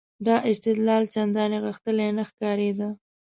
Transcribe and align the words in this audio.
دا 0.25 0.35
استدلال 0.51 1.03
چندانې 1.13 1.57
غښتلی 1.65 2.09
نه 2.17 2.23
ښکارېده. 2.29 2.89